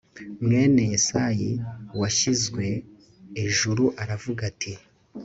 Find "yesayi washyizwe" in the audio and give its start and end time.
0.91-2.65